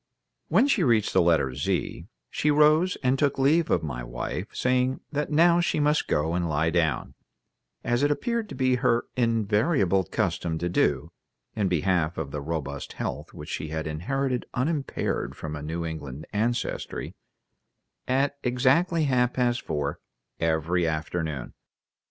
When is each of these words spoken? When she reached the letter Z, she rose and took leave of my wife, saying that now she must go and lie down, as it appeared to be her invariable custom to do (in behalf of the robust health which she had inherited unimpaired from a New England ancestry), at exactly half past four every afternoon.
When 0.47 0.67
she 0.67 0.81
reached 0.81 1.13
the 1.13 1.21
letter 1.21 1.53
Z, 1.53 2.07
she 2.31 2.49
rose 2.49 2.97
and 3.03 3.19
took 3.19 3.37
leave 3.37 3.69
of 3.69 3.83
my 3.83 4.03
wife, 4.03 4.47
saying 4.51 4.99
that 5.11 5.29
now 5.29 5.59
she 5.59 5.79
must 5.79 6.07
go 6.07 6.33
and 6.33 6.49
lie 6.49 6.71
down, 6.71 7.13
as 7.83 8.01
it 8.01 8.09
appeared 8.09 8.49
to 8.49 8.55
be 8.55 8.77
her 8.77 9.05
invariable 9.15 10.05
custom 10.05 10.57
to 10.57 10.67
do 10.67 11.11
(in 11.55 11.67
behalf 11.67 12.17
of 12.17 12.31
the 12.31 12.41
robust 12.41 12.93
health 12.93 13.31
which 13.35 13.49
she 13.49 13.67
had 13.67 13.85
inherited 13.85 14.47
unimpaired 14.55 15.35
from 15.37 15.55
a 15.55 15.61
New 15.61 15.85
England 15.85 16.25
ancestry), 16.33 17.13
at 18.07 18.39
exactly 18.41 19.03
half 19.03 19.33
past 19.33 19.61
four 19.61 19.99
every 20.39 20.87
afternoon. 20.87 21.53